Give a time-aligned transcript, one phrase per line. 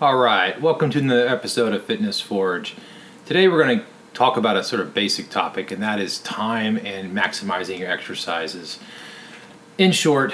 [0.00, 2.74] All right, welcome to another episode of Fitness Forge.
[3.26, 3.84] Today we're going to
[4.14, 8.78] talk about a sort of basic topic, and that is time and maximizing your exercises.
[9.76, 10.32] In short,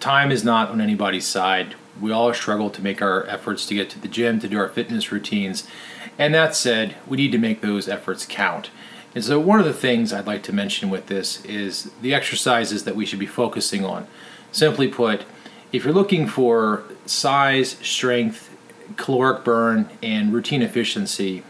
[0.00, 1.74] time is not on anybody's side.
[2.00, 4.70] We all struggle to make our efforts to get to the gym, to do our
[4.70, 5.68] fitness routines,
[6.18, 8.70] and that said, we need to make those efforts count.
[9.14, 12.84] And so, one of the things I'd like to mention with this is the exercises
[12.84, 14.06] that we should be focusing on.
[14.50, 15.26] Simply put,
[15.72, 18.48] if you're looking for size, strength,
[18.96, 21.42] caloric burn and routine efficiency,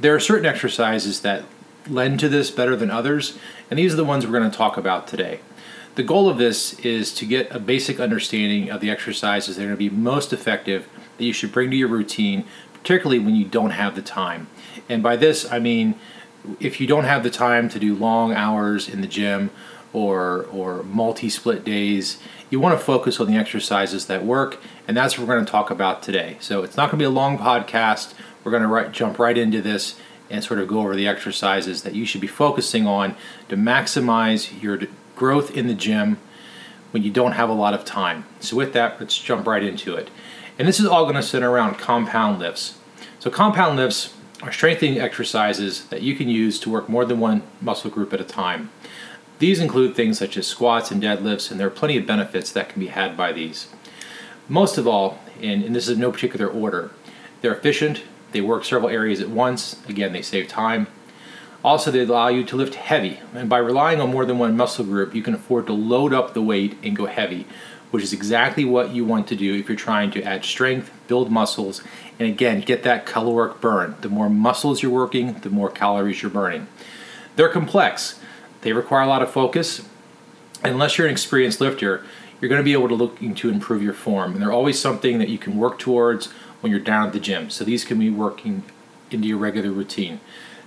[0.00, 1.44] there are certain exercises that
[1.88, 3.38] lend to this better than others,
[3.70, 5.40] and these are the ones we're going to talk about today.
[5.96, 9.66] The goal of this is to get a basic understanding of the exercises that are
[9.66, 13.44] going to be most effective that you should bring to your routine, particularly when you
[13.44, 14.46] don't have the time.
[14.88, 15.96] And by this, I mean
[16.58, 19.50] if you don't have the time to do long hours in the gym
[19.92, 22.18] or or multi-split days.
[22.48, 25.50] You want to focus on the exercises that work and that's what we're going to
[25.50, 26.36] talk about today.
[26.40, 28.14] So it's not going to be a long podcast.
[28.42, 29.98] We're going to right, jump right into this
[30.30, 33.16] and sort of go over the exercises that you should be focusing on
[33.48, 34.80] to maximize your
[35.16, 36.18] growth in the gym
[36.92, 38.24] when you don't have a lot of time.
[38.40, 40.10] So with that let's jump right into it.
[40.58, 42.78] And this is all going to center around compound lifts.
[43.18, 47.42] So compound lifts are strengthening exercises that you can use to work more than one
[47.60, 48.70] muscle group at a time
[49.40, 52.68] these include things such as squats and deadlifts, and there are plenty of benefits that
[52.68, 53.68] can be had by these.
[54.48, 56.90] Most of all, and, and this is in no particular order,
[57.40, 60.86] they're efficient, they work several areas at once, again, they save time.
[61.64, 64.84] Also, they allow you to lift heavy, and by relying on more than one muscle
[64.84, 67.46] group, you can afford to load up the weight and go heavy,
[67.90, 71.30] which is exactly what you want to do if you're trying to add strength, build
[71.30, 71.82] muscles,
[72.18, 73.96] and again, get that caloric burn.
[74.02, 76.68] The more muscles you're working, the more calories you're burning.
[77.36, 78.20] They're complex,
[78.62, 79.82] they require a lot of focus.
[80.62, 82.04] Unless you're an experienced lifter,
[82.40, 84.32] you're going to be able to looking to improve your form.
[84.32, 86.26] And they're always something that you can work towards
[86.60, 87.50] when you're down at the gym.
[87.50, 88.62] So these can be working
[89.10, 90.20] into your regular routine.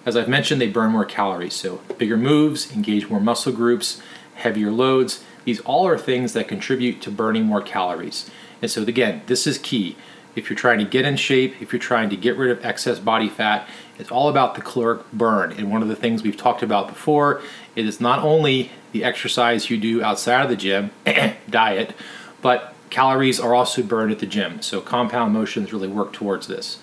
[0.05, 1.53] As I've mentioned, they burn more calories.
[1.53, 4.01] So bigger moves, engage more muscle groups,
[4.35, 5.23] heavier loads.
[5.45, 8.29] These all are things that contribute to burning more calories.
[8.61, 9.95] And so again, this is key.
[10.35, 12.99] If you're trying to get in shape, if you're trying to get rid of excess
[12.99, 13.67] body fat,
[13.99, 15.51] it's all about the caloric burn.
[15.53, 17.41] And one of the things we've talked about before
[17.75, 20.91] it is not only the exercise you do outside of the gym,
[21.49, 21.95] diet,
[22.41, 24.61] but calories are also burned at the gym.
[24.61, 26.79] So compound motions really work towards this.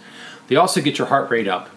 [0.49, 1.71] They also get your heart rate up.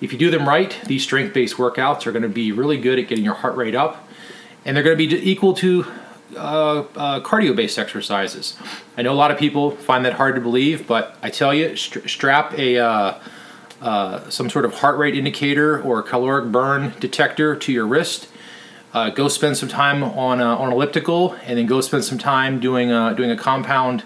[0.00, 2.98] If you do them right, these strength based workouts are going to be really good
[2.98, 4.08] at getting your heart rate up,
[4.64, 5.86] and they're going to be equal to
[6.36, 8.56] uh, uh, cardio based exercises.
[8.96, 11.76] I know a lot of people find that hard to believe, but I tell you,
[11.76, 13.18] st- strap a uh,
[13.84, 18.28] uh some sort of heart rate indicator or caloric burn detector to your wrist
[18.94, 22.60] uh, go spend some time on a, on elliptical, and then go spend some time
[22.60, 24.04] doing a, doing a compound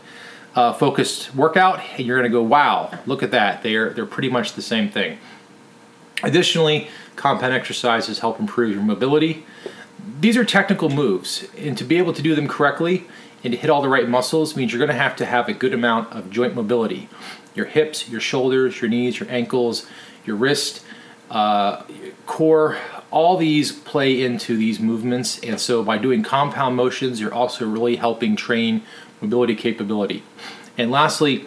[0.55, 3.63] uh, focused workout, and you're going to go, wow, look at that.
[3.63, 5.19] They're they're pretty much the same thing.
[6.23, 9.45] Additionally, compound exercises help improve your mobility.
[10.21, 13.07] These are technical moves, and to be able to do them correctly
[13.45, 15.53] and to hit all the right muscles means you're going to have to have a
[15.53, 17.09] good amount of joint mobility.
[17.55, 19.87] Your hips, your shoulders, your knees, your ankles,
[20.25, 20.85] your wrist,
[21.31, 21.83] uh,
[22.27, 22.79] core,
[23.11, 25.39] all these play into these movements.
[25.41, 28.83] And so by doing compound motions, you're also really helping train
[29.21, 30.23] mobility capability.
[30.77, 31.47] And lastly,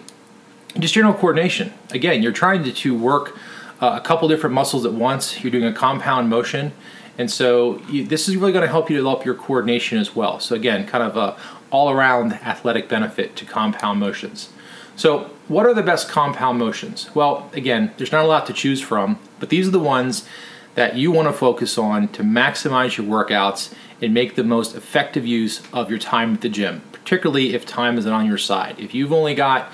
[0.79, 1.73] just general coordination.
[1.91, 3.37] Again, you're trying to, to work
[3.81, 5.43] uh, a couple different muscles at once.
[5.43, 6.73] You're doing a compound motion.
[7.17, 10.39] And so you, this is really going to help you develop your coordination as well.
[10.39, 11.37] So again, kind of a
[11.71, 14.49] all-around athletic benefit to compound motions.
[14.95, 17.09] So what are the best compound motions?
[17.15, 20.27] Well, again, there's not a lot to choose from, but these are the ones
[20.75, 25.25] that you want to focus on to maximize your workouts and make the most effective
[25.25, 28.75] use of your time at the gym, particularly if time isn't on your side.
[28.79, 29.71] If you've only got,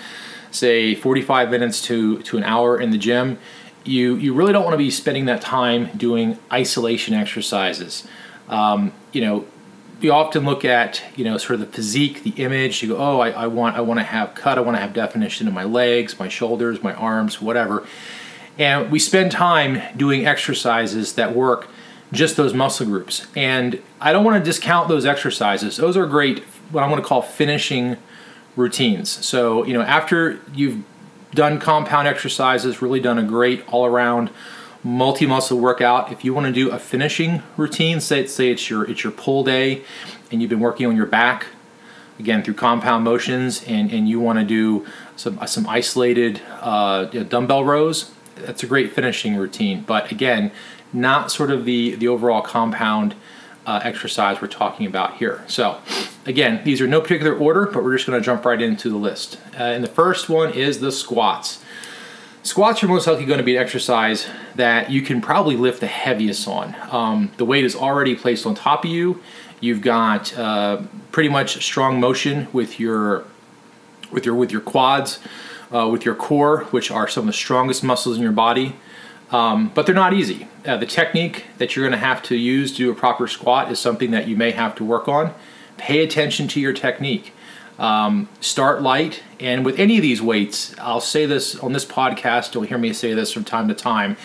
[0.51, 3.37] say, 45 minutes to, to an hour in the gym,
[3.83, 8.05] you, you really don't want to be spending that time doing isolation exercises.
[8.49, 9.45] Um, you know,
[10.01, 12.83] you often look at you know sort of the physique, the image.
[12.83, 14.93] You go, oh, I, I want I want to have cut, I want to have
[14.93, 17.85] definition in my legs, my shoulders, my arms, whatever.
[18.59, 21.67] And we spend time doing exercises that work
[22.11, 23.27] just those muscle groups.
[23.35, 25.77] And I don't want to discount those exercises.
[25.77, 26.39] Those are great,
[26.71, 27.97] what I want to call finishing
[28.55, 29.09] routines.
[29.25, 30.83] So, you know, after you've
[31.33, 34.29] done compound exercises, really done a great all around
[34.83, 38.89] multi muscle workout, if you want to do a finishing routine, say, say it's your
[38.89, 39.83] it's your pull day
[40.31, 41.47] and you've been working on your back
[42.19, 44.85] again through compound motions and, and you want to do
[45.15, 49.83] some, some isolated uh, dumbbell rows that's a great finishing routine.
[49.85, 50.51] But again,
[50.93, 53.15] not sort of the the overall compound
[53.67, 55.43] uh, exercise we're talking about here.
[55.47, 55.79] So
[56.25, 58.95] again, these are no particular order, but we're just going to jump right into the
[58.95, 59.37] list.
[59.53, 61.63] Uh, and the first one is the squats.
[62.43, 64.25] Squats are most likely going to be an exercise
[64.55, 66.75] that you can probably lift the heaviest on.
[66.91, 69.21] Um, the weight is already placed on top of you.
[69.59, 73.25] You've got uh, pretty much strong motion with your
[74.11, 75.19] with your with your quads,
[75.73, 78.77] uh, with your core, which are some of the strongest muscles in your body.
[79.31, 80.47] Um, but they're not easy.
[80.65, 83.71] Uh, the technique that you're going to have to use to do a proper squat
[83.71, 85.33] is something that you may have to work on.
[85.77, 87.33] Pay attention to your technique.
[87.77, 92.55] Um, start light, and with any of these weights, I'll say this on this podcast.
[92.55, 94.17] You'll hear me say this from time to time.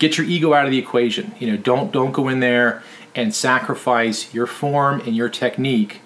[0.00, 1.32] Get your ego out of the equation.
[1.38, 2.82] You know, don't don't go in there
[3.14, 6.00] and sacrifice your form and your technique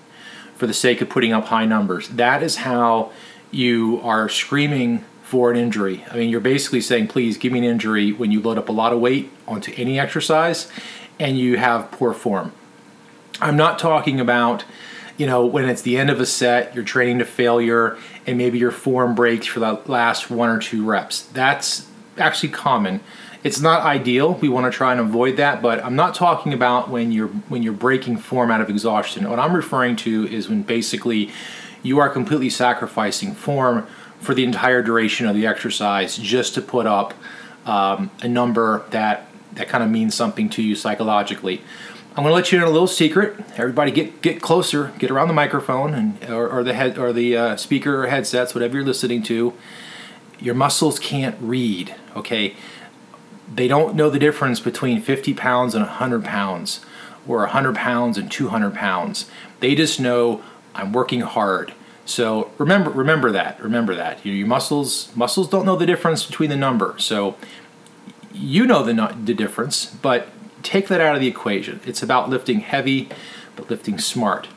[0.55, 2.09] for the sake of putting up high numbers.
[2.11, 3.11] That is how
[3.51, 6.05] you are screaming for an injury.
[6.11, 8.73] I mean, you're basically saying, please give me an injury when you load up a
[8.73, 10.71] lot of weight onto any exercise
[11.21, 12.53] and you have poor form.
[13.41, 14.65] I'm not talking about
[15.17, 18.59] you know, when it's the end of a set, you're training to failure, and maybe
[18.59, 21.25] your form breaks for the last one or two reps.
[21.25, 21.87] That's
[22.17, 23.01] actually common.
[23.45, 24.33] It's not ideal.
[24.37, 27.63] We want to try and avoid that, but I'm not talking about when you're when
[27.63, 29.29] you're breaking form out of exhaustion.
[29.29, 31.31] What I'm referring to is when basically
[31.83, 33.87] you are completely sacrificing form
[34.21, 37.15] for the entire duration of the exercise just to put up
[37.67, 41.61] um, a number that that kind of means something to you psychologically.
[42.11, 43.39] I'm going to let you in a little secret.
[43.57, 47.37] Everybody, get get closer, get around the microphone and or, or the head or the
[47.37, 49.55] uh, speaker or headsets, whatever you're listening to.
[50.39, 51.95] Your muscles can't read.
[52.17, 52.57] Okay,
[53.53, 56.85] they don't know the difference between 50 pounds and 100 pounds,
[57.29, 59.31] or 100 pounds and 200 pounds.
[59.61, 60.43] They just know
[60.75, 61.75] I'm working hard.
[62.05, 63.63] So remember remember that.
[63.63, 64.25] Remember that.
[64.25, 66.95] Your, your muscles muscles don't know the difference between the number.
[66.99, 67.37] So
[68.33, 70.29] you know the the difference, but
[70.63, 71.81] take that out of the equation.
[71.87, 73.09] It's about lifting heavy,
[73.57, 74.49] but lifting smart.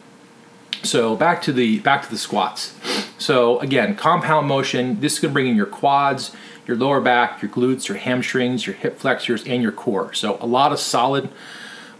[0.83, 2.75] So back to the back to the squats.
[3.17, 4.99] So again, compound motion.
[4.99, 6.35] This is going to bring in your quads,
[6.67, 10.13] your lower back, your glutes, your hamstrings, your hip flexors, and your core.
[10.13, 11.29] So a lot of solid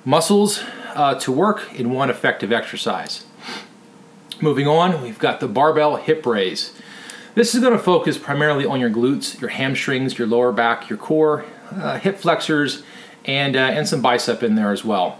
[0.03, 0.63] muscles
[0.95, 3.25] uh, to work in one effective exercise.
[4.43, 6.73] Moving on, we've got the barbell hip raise.
[7.33, 10.97] This is going to focus primarily on your glutes, your hamstrings, your lower back, your
[10.97, 12.83] core, uh, hip flexors,
[13.23, 15.17] and, uh, and some bicep in there as well.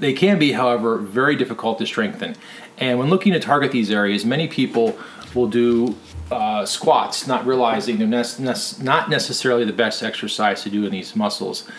[0.00, 2.34] They can be, however, very difficult to strengthen.
[2.76, 4.98] And when looking to target these areas, many people
[5.32, 5.94] will do
[6.32, 11.14] uh, squats, not realizing they're ne- not necessarily the best exercise to do in these
[11.14, 11.70] muscles.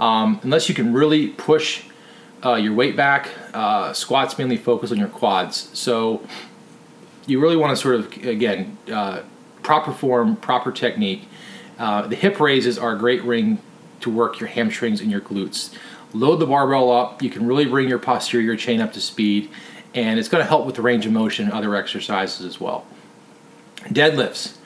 [0.00, 1.84] Um, unless you can really push
[2.44, 5.70] uh, your weight back, uh, squats mainly focus on your quads.
[5.78, 6.26] So
[7.26, 9.22] you really want to sort of, again, uh,
[9.62, 11.28] proper form, proper technique.
[11.78, 13.58] Uh, the hip raises are a great ring
[14.00, 15.74] to work your hamstrings and your glutes.
[16.12, 17.22] Load the barbell up.
[17.22, 19.50] You can really bring your posterior chain up to speed,
[19.94, 22.84] and it's going to help with the range of motion and other exercises as well.
[23.84, 24.56] Deadlifts.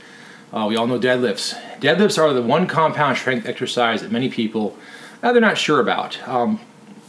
[0.52, 1.60] Uh, we all know deadlifts.
[1.80, 4.76] Deadlifts are the one compound strength exercise that many people
[5.20, 6.26] they're not sure about.
[6.28, 6.60] Um,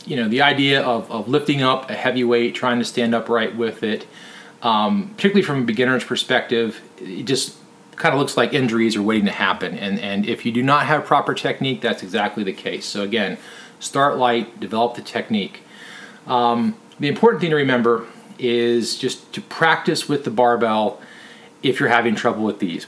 [0.05, 3.55] you know, the idea of, of lifting up a heavy weight, trying to stand upright
[3.55, 4.05] with it,
[4.61, 7.57] um, particularly from a beginner's perspective, it just
[7.95, 9.77] kind of looks like injuries are waiting to happen.
[9.77, 12.85] And, and if you do not have proper technique, that's exactly the case.
[12.85, 13.37] So, again,
[13.79, 15.61] start light, develop the technique.
[16.27, 18.05] Um, the important thing to remember
[18.37, 20.99] is just to practice with the barbell
[21.63, 22.85] if you're having trouble with these.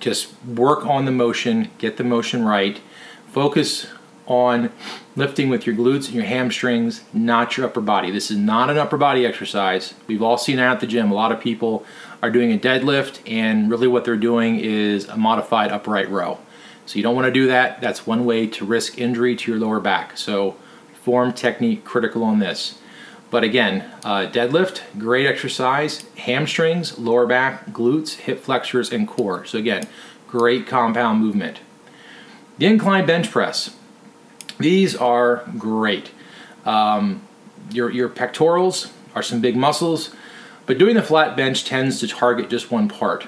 [0.00, 2.80] Just work on the motion, get the motion right,
[3.28, 3.86] focus
[4.28, 4.70] on
[5.16, 8.10] lifting with your glutes and your hamstrings, not your upper body.
[8.10, 9.94] This is not an upper body exercise.
[10.06, 11.10] We've all seen that at the gym.
[11.10, 11.84] A lot of people
[12.22, 16.38] are doing a deadlift, and really what they're doing is a modified upright row.
[16.86, 17.80] So you don't want to do that.
[17.80, 20.16] That's one way to risk injury to your lower back.
[20.16, 20.56] So
[21.02, 22.78] form technique critical on this.
[23.30, 26.06] But again, uh, deadlift, great exercise.
[26.16, 29.44] Hamstrings, lower back, glutes, hip flexors, and core.
[29.44, 29.86] So again,
[30.26, 31.60] great compound movement.
[32.58, 33.76] The incline bench press.
[34.58, 36.10] These are great.
[36.64, 37.22] Um,
[37.70, 40.14] your, your pectorals are some big muscles.
[40.66, 43.26] But doing the flat bench tends to target just one part.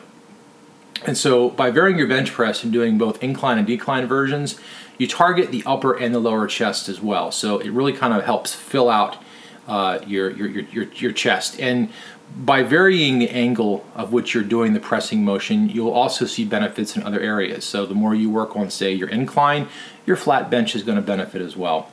[1.07, 4.61] And so by varying your bench press and doing both incline and decline versions,
[4.99, 7.33] you target the upper and the lower chest as well.
[7.33, 9.17] So it really kind of helps fill out
[9.67, 11.59] uh, your, your, your, your chest.
[11.59, 11.89] And
[12.37, 16.97] by varying the angle of which you're doing the pressing motion, you'll also see benefits
[16.97, 17.65] in other areas.
[17.65, 19.69] So the more you work on, say, your incline,
[20.07, 21.91] your flat bench is going to benefit as well.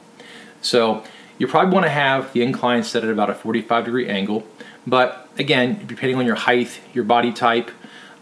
[0.62, 1.04] So
[1.38, 4.46] you probably want to have the incline set at about a 45 degree angle.
[4.86, 7.72] But again, depending on your height, your body type,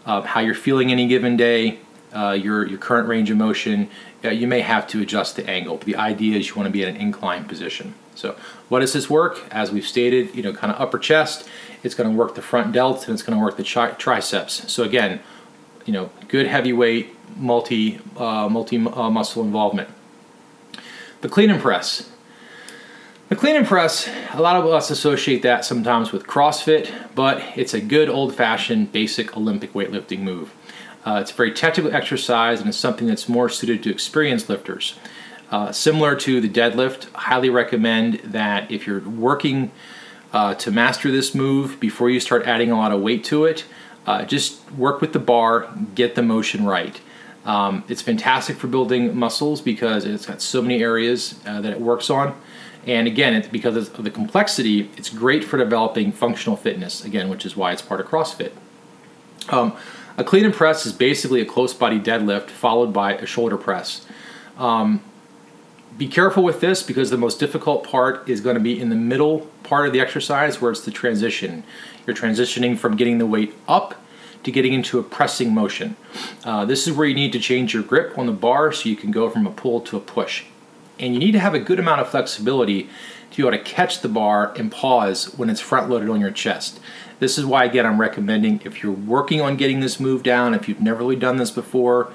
[0.04, 1.78] uh, how you're feeling any given day,
[2.16, 3.88] uh, your, your current range of motion,
[4.24, 5.76] uh, you may have to adjust the angle.
[5.76, 7.94] But the idea is you want to be in an inclined position.
[8.14, 8.36] So
[8.68, 9.44] what does this work?
[9.50, 11.46] As we've stated, you know, kind of upper chest,
[11.82, 14.72] it's going to work the front delts and it's going to work the tri- triceps.
[14.72, 15.20] So again,
[15.84, 19.88] you know, good heavyweight, multi uh, multi uh, muscle involvement.
[21.20, 22.10] The clean and press.
[23.28, 27.74] The clean and press, a lot of us associate that sometimes with CrossFit, but it's
[27.74, 30.52] a good old fashioned basic Olympic weightlifting move.
[31.06, 34.98] Uh, it's a very technical exercise and it's something that's more suited to experienced lifters.
[35.50, 39.70] Uh, similar to the deadlift, highly recommend that if you're working
[40.32, 43.64] uh, to master this move before you start adding a lot of weight to it,
[44.06, 47.00] uh, just work with the bar, get the motion right.
[47.44, 51.80] Um, it's fantastic for building muscles because it's got so many areas uh, that it
[51.80, 52.34] works on.
[52.84, 57.46] And again, it's because of the complexity, it's great for developing functional fitness, again, which
[57.46, 58.52] is why it's part of CrossFit.
[59.48, 59.76] Um,
[60.16, 64.06] a clean and press is basically a close body deadlift followed by a shoulder press.
[64.56, 65.02] Um,
[65.98, 68.96] be careful with this because the most difficult part is going to be in the
[68.96, 71.64] middle part of the exercise where it's the transition.
[72.06, 73.94] You're transitioning from getting the weight up
[74.42, 75.96] to getting into a pressing motion.
[76.44, 78.96] Uh, this is where you need to change your grip on the bar so you
[78.96, 80.44] can go from a pull to a push
[80.98, 82.88] and you need to have a good amount of flexibility
[83.30, 86.30] to be able to catch the bar and pause when it's front loaded on your
[86.30, 86.80] chest.
[87.18, 90.68] This is why, again, I'm recommending if you're working on getting this move down, if
[90.68, 92.12] you've never really done this before,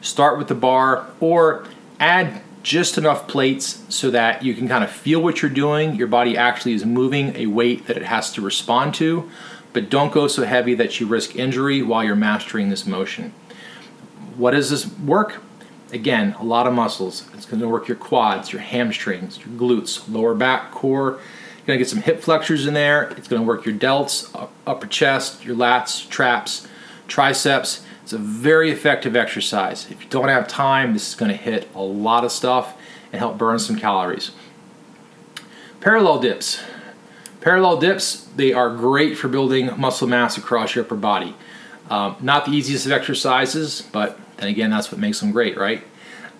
[0.00, 1.66] start with the bar or
[1.98, 5.94] add just enough plates so that you can kind of feel what you're doing.
[5.94, 9.30] Your body actually is moving a weight that it has to respond to,
[9.72, 13.32] but don't go so heavy that you risk injury while you're mastering this motion.
[14.36, 15.42] What does this work?
[15.94, 17.24] Again, a lot of muscles.
[17.34, 21.12] It's going to work your quads, your hamstrings, your glutes, lower back, core.
[21.12, 23.10] You're going to get some hip flexors in there.
[23.16, 26.66] It's going to work your delts, upper chest, your lats, traps,
[27.06, 27.86] triceps.
[28.02, 29.88] It's a very effective exercise.
[29.88, 32.76] If you don't have time, this is going to hit a lot of stuff
[33.12, 34.32] and help burn some calories.
[35.80, 36.60] Parallel dips.
[37.40, 41.36] Parallel dips, they are great for building muscle mass across your upper body.
[41.90, 45.82] Um, not the easiest of exercises, but then again, that's what makes them great, right?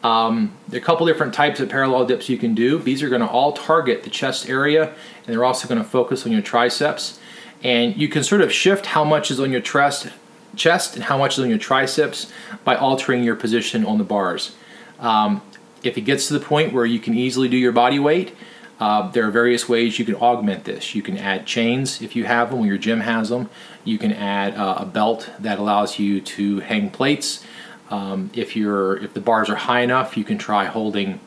[0.03, 2.79] Um, there are a couple different types of parallel dips you can do.
[2.79, 6.27] These are going to all target the chest area, and they're also going to focus
[6.27, 7.19] on your triceps.
[7.63, 10.09] And you can sort of shift how much is on your chest,
[10.57, 12.31] chest and how much is on your triceps
[12.65, 14.55] by altering your position on the bars.
[14.99, 15.41] Um,
[15.83, 18.35] if it gets to the point where you can easily do your body weight,
[18.81, 20.95] uh, there are various ways you can augment this.
[20.95, 23.49] You can add chains if you have them, your gym has them.
[23.85, 27.45] You can add uh, a belt that allows you to hang plates.
[27.91, 31.21] Um, if you're if the bars are high enough, you can try holding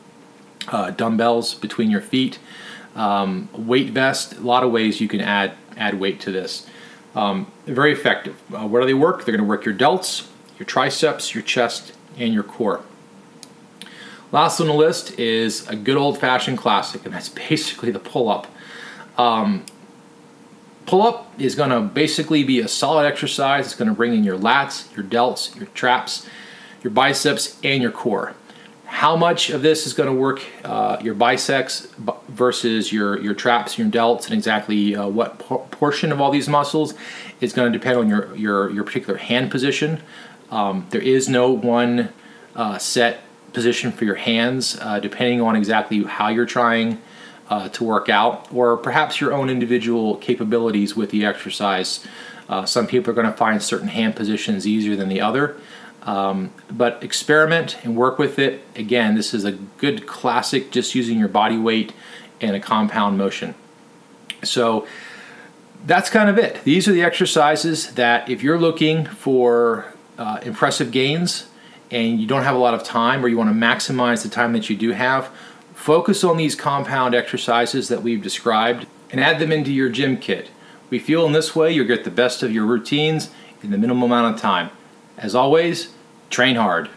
[0.68, 2.38] uh, dumbbells between your feet.
[2.94, 6.66] Um, weight vest, a lot of ways you can add add weight to this.
[7.14, 8.40] Um, very effective.
[8.52, 9.24] Uh, where do they work?
[9.24, 10.28] They're going to work your delts,
[10.58, 12.82] your triceps, your chest, and your core.
[14.30, 18.28] Last on the list is a good old fashioned classic, and that's basically the pull
[18.28, 18.46] up.
[19.16, 19.64] Um,
[20.86, 23.66] pull up is going to basically be a solid exercise.
[23.66, 26.26] It's going to bring in your lats, your delts, your traps,
[26.82, 28.34] your biceps, and your core.
[28.84, 31.88] How much of this is going to work uh, your biceps
[32.28, 36.48] versus your, your traps, your delts, and exactly uh, what por- portion of all these
[36.48, 36.94] muscles
[37.40, 40.00] is going to depend on your, your, your particular hand position.
[40.50, 42.10] Um, there is no one
[42.56, 43.20] uh, set
[43.52, 47.00] position for your hands, uh, depending on exactly how you're trying
[47.48, 52.06] uh, to work out, or perhaps your own individual capabilities with the exercise.
[52.48, 55.56] Uh, some people are going to find certain hand positions easier than the other.
[56.02, 58.64] Um, but experiment and work with it.
[58.76, 61.92] Again, this is a good classic just using your body weight
[62.40, 63.54] and a compound motion.
[64.42, 64.86] So
[65.84, 66.62] that's kind of it.
[66.64, 71.48] These are the exercises that if you're looking for uh, impressive gains
[71.90, 74.52] and you don't have a lot of time or you want to maximize the time
[74.52, 75.30] that you do have,
[75.74, 80.50] focus on these compound exercises that we've described and add them into your gym kit.
[80.90, 83.30] We feel in this way you'll get the best of your routines
[83.62, 84.70] in the minimum amount of time.
[85.16, 85.92] As always,
[86.30, 86.90] train hard.